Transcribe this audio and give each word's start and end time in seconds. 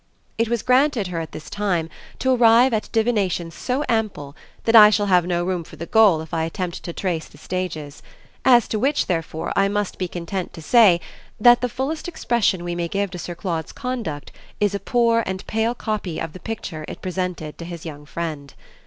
It 0.39 0.49
was 0.49 0.63
granted 0.63 1.09
her 1.09 1.19
at 1.19 1.31
this 1.31 1.47
time 1.47 1.87
to 2.17 2.33
arrive 2.33 2.73
at 2.73 2.89
divinations 2.91 3.53
so 3.53 3.85
ample 3.87 4.35
that 4.63 4.75
I 4.75 4.89
shall 4.89 5.05
have 5.05 5.27
no 5.27 5.43
room 5.45 5.63
for 5.63 5.75
the 5.75 5.85
goal 5.85 6.21
if 6.21 6.33
I 6.33 6.43
attempt 6.45 6.81
to 6.81 6.91
trace 6.91 7.27
the 7.27 7.37
stages; 7.37 8.01
as 8.43 8.67
to 8.69 8.79
which 8.79 9.05
therefore 9.05 9.53
I 9.55 9.67
must 9.67 9.99
be 9.99 10.07
content 10.07 10.53
to 10.53 10.61
say 10.63 10.99
that 11.39 11.61
the 11.61 11.69
fullest 11.69 12.07
expression 12.07 12.63
we 12.63 12.73
may 12.73 12.87
give 12.87 13.11
to 13.11 13.19
Sir 13.19 13.35
Claude's 13.35 13.71
conduct 13.71 14.31
is 14.59 14.73
a 14.73 14.79
poor 14.79 15.21
and 15.27 15.45
pale 15.45 15.75
copy 15.75 16.17
of 16.19 16.33
the 16.33 16.39
picture 16.39 16.83
it 16.87 17.03
presented 17.03 17.59
to 17.59 17.65
his 17.65 17.85
young 17.85 18.07
friend. 18.07 18.55